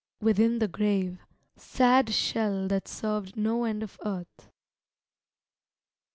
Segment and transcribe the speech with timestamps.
[0.19, 1.19] within the grave,
[1.57, 4.49] Sad shell that served no end of Earth.